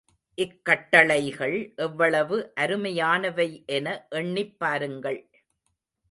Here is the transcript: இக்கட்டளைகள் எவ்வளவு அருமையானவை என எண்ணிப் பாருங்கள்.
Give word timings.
இக்கட்டளைகள் 0.37 1.75
எவ்வளவு 1.75 2.37
அருமையானவை 2.59 3.47
என 3.65 4.05
எண்ணிப் 4.09 4.59
பாருங்கள். 4.59 5.21